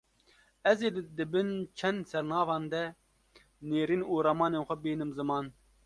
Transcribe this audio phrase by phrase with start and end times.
[0.71, 2.83] Ez ê di bin çend sernavan de
[3.69, 5.45] nêrîn û ramanên xwe bînim ziman